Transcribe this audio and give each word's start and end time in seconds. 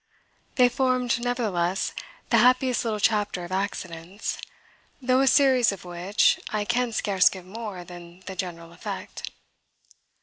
They 0.55 0.67
formed, 0.67 1.19
nevertheless, 1.19 1.93
the 2.31 2.39
happiest 2.39 2.83
little 2.83 2.99
chapter 2.99 3.43
of 3.45 3.51
accidents, 3.51 4.39
though 4.99 5.19
a 5.19 5.27
series 5.27 5.71
of 5.71 5.85
which 5.85 6.39
I 6.49 6.65
can 6.65 6.91
scarce 6.91 7.29
give 7.29 7.45
more 7.45 7.83
than 7.83 8.21
the 8.21 8.35
general 8.35 8.73
effect. 8.73 9.29